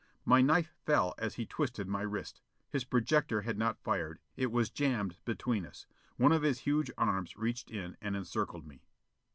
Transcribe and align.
My 0.25 0.41
knife 0.41 0.73
fell 0.83 1.13
as 1.19 1.35
he 1.35 1.45
twisted 1.45 1.87
my 1.87 2.01
wrist. 2.01 2.41
His 2.71 2.83
projector 2.85 3.43
had 3.43 3.55
not 3.55 3.83
fired. 3.83 4.17
It 4.35 4.51
was 4.51 4.71
jammed 4.71 5.17
between 5.25 5.63
us. 5.63 5.85
One 6.17 6.31
of 6.31 6.41
his 6.41 6.61
huge 6.61 6.89
arms 6.97 7.37
reached 7.37 7.69
in 7.69 7.95
and 8.01 8.15
encircled 8.15 8.65
me. 8.65 8.81